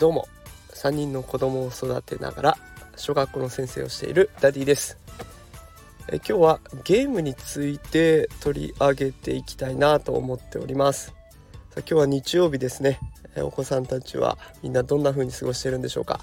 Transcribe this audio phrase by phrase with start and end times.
[0.00, 0.26] どうも。
[0.72, 2.58] 3人の子供を育てながら
[2.96, 4.96] 小学校の先生をしているダディです。
[6.08, 11.08] え今日はゲームについて取り上げていきたいなと思っております。
[11.08, 12.98] さあ今日は日曜日ですね。
[13.36, 16.20] えお子さんたちはみんなどんな風に過ごしてるんでしょうか。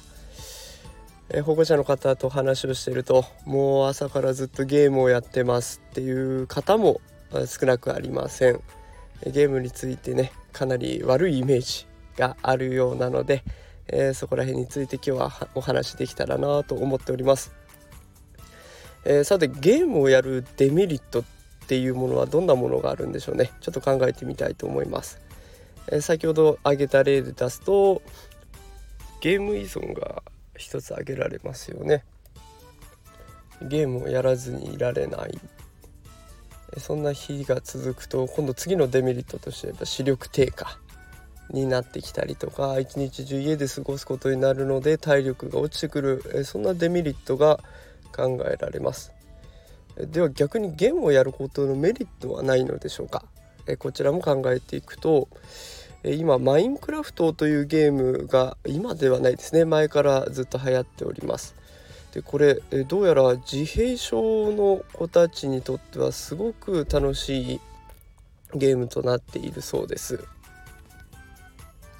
[1.29, 7.00] え保護者の方と話をしているともう朝からずっとゲームをやってますっていう方も
[7.32, 8.62] 少なくありません。
[9.25, 13.43] ゲームについてねかなり悪いイメージがあるようなので
[13.89, 17.54] えー、そこら辺について今日はお話できたらなと思っております、
[19.06, 21.24] えー、さてゲームをやるデメリットっ
[21.68, 23.51] ていうものはどんなものがあるんでしょうね。
[23.59, 25.20] ちょっと考えてみたいと思います、
[25.87, 28.01] えー、先ほど挙げた例で出すと
[29.21, 30.21] ゲーム依存が
[30.57, 32.03] 一つ挙げられますよね。
[33.62, 35.39] ゲームをやらずにいられない。
[36.78, 40.78] そんな日が続くと今度次のデメリットとしては視力低下
[41.50, 46.44] になってきたりとか一日中家で過ごすことになるので体力が落ちてくる。
[46.46, 47.59] そんなデメリットが
[48.16, 49.14] 考えられます。
[49.98, 53.24] では逆にゲームをやることのメリットはないのでしょうか？
[53.80, 55.30] こちらも考えていくと
[56.04, 59.66] 今マインクラフトというゲームが今ではないですね。
[59.66, 61.56] 前からずっと流行っております。
[62.18, 62.56] でこれ
[62.88, 67.62] どうやら自閉症の子たちにとってはすごく楽しい
[68.56, 70.26] ゲームとなっているそうです。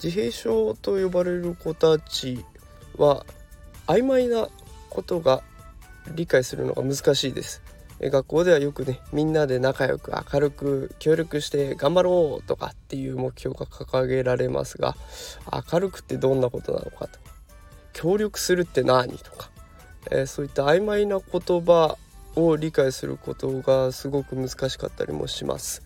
[0.04, 2.44] 自閉症と呼ばれる子たち
[2.98, 3.28] は
[3.86, 4.50] 曖昧な
[4.90, 5.44] ことが
[6.16, 7.62] 理解するのが難しいです。
[8.02, 14.96] 学校ではよくねみんなで仲良く明るく協力して頑張ろうとかっていう目標が掲げられますが
[15.72, 17.20] 明るくってどんなことなのかと。
[17.94, 19.52] 協力するって何とか、
[20.11, 21.97] えー、そういった曖昧な言葉
[22.36, 25.81] を理解することがすごく難しかったりもします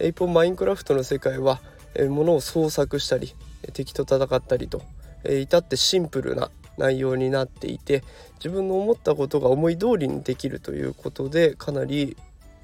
[0.00, 1.60] 一方マインクラフトの世界は、
[1.94, 3.34] えー、物を創作したり
[3.72, 4.82] 敵と戦ったりと、
[5.24, 8.04] え至ってシンプルな内容になっていて
[8.34, 12.16] 自分の思ったことが思い通りにできるということでかなり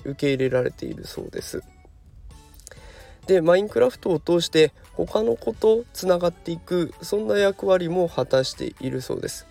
[0.05, 1.63] 受け入れられているそうです。
[3.27, 9.47] でマインクラフトを通して他の子とつながっていくそんな役割も果たしているそうです。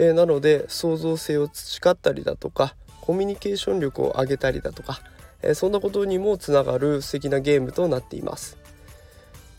[0.00, 5.00] えー、なので創造性を培ったりだとかコミュニケーション力を上げたりだとか、
[5.42, 8.56] えー、そんなことにもつながる素敵なゲームとなっています。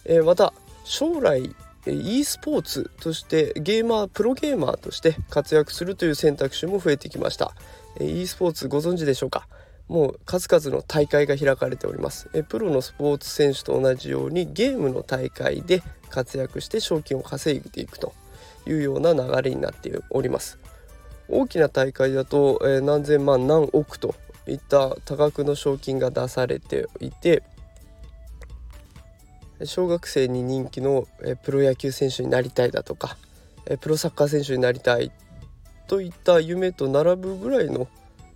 [0.05, 0.53] えー、また
[0.85, 1.53] 将来
[1.85, 7.53] e スポーツとしてゲーマープロゲーマーとして活躍するという選択肢も増えてきました。
[7.99, 9.47] e スポーツご存知でしょうか？
[9.87, 12.29] もう数々の大会が開かれております。
[12.47, 18.13] プロのスポーツ選手と同じようにゲームの大会で活躍して賞金を稼いでいくと。
[18.69, 20.59] いうような流れになっております。
[21.27, 24.15] 大きな大会だとえ何千万何億と
[24.47, 27.43] いった多額の賞金が出されていて
[29.63, 33.17] 小学生に人気のえプロ野球選手になりたいだとか
[33.67, 35.11] えプロサッカー選手になりたい
[35.87, 37.87] といった夢と並ぶぐらいの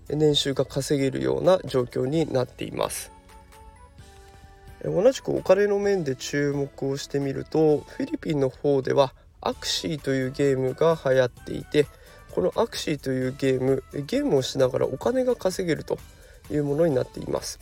[0.09, 3.11] 年収が稼げるような状況になっています。
[4.83, 9.13] 同じくお金の面で注目をしてみるとフィリピンの方では
[9.47, 11.87] アクシーというゲームが流行っていて
[12.31, 15.99] このアクシーというゲームゲームをしながらお金が稼げると
[16.51, 17.59] いうものになっています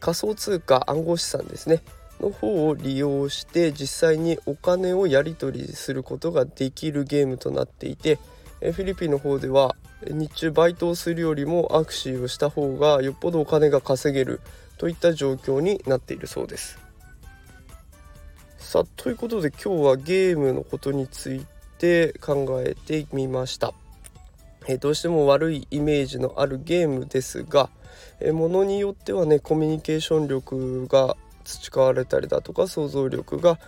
[0.00, 1.82] 仮想通貨暗号資産ですね
[2.20, 8.18] の方を利用して実際にお金をやり取りすることができるゲームとなっていて
[8.60, 9.76] フィリピンの方では
[10.06, 14.40] 日中バイトをするよりもアクシーをした方がよっぽどお金が稼げる
[14.78, 16.83] といった状況になっているそうです。
[18.64, 21.46] さあということで今日はゲームのことについ
[21.78, 23.74] て考えてみました。
[24.66, 27.68] えどうしても悪いイメージのあるゲームですが
[28.20, 31.14] えものによってはねコミュニケーション力が
[31.44, 33.58] 培われたりだとか想像力が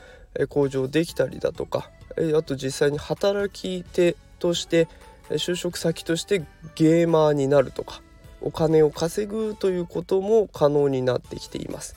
[0.49, 4.89] 向上できたりだとかえあと実際に働き手として
[5.29, 6.43] 就職先として
[6.75, 8.01] ゲーマーになるとか
[8.41, 11.97] お金を稼ぐということも可能になってきています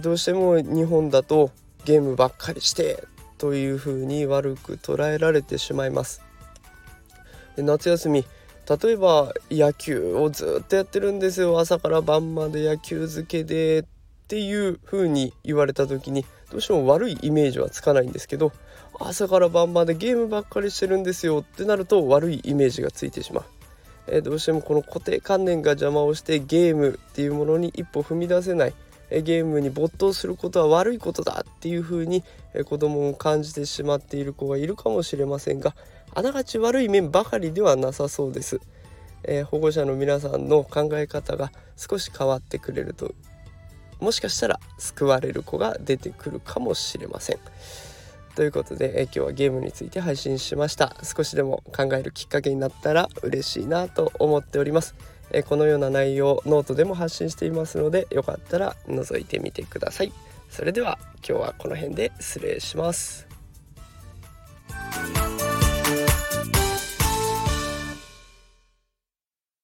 [0.00, 1.50] どうしても日本だと
[1.84, 3.04] ゲームばっかりして
[3.38, 6.22] というふうに悪く捉えられてしまいます。
[7.56, 8.24] 夏休み
[8.82, 11.58] 例えば野球をずっとやってるんですよ。
[11.58, 13.84] 朝から晩まで野球漬けでっ
[14.28, 18.52] ていう風に言われた時にどうしても悪いイメージはつかないんですけど
[18.98, 23.44] 朝から晩までゲームばっかりしてるんですよってなると悪いイメージがついてしまう。
[24.06, 28.74] えー、どうしてもこの固定観念が邪魔をしてゲームっていうものに一歩踏み出せない、
[29.20, 32.24] ゲームに没頭することは悪いことだっていう風に、
[32.64, 35.74] 子供も感じてしまっている子がいるかもしれませんが
[36.14, 38.60] あながち悪い面ばかりではなさそうです。
[39.24, 43.14] えー、保護者の皆さんの考え方が少し変わってくれると
[44.00, 47.38] もしかしたら救われる子が出てくるかもしれません。
[48.34, 54.94] ということで、え今日はゲームについて配信しました少しでも考えるきっかけになったら嬉しいなと思っております
[55.32, 60.12] えこのような内容ノートでも発信していますのでよかったら覗いてみてください。
[60.50, 63.31] それでは今日はこの辺で失礼します。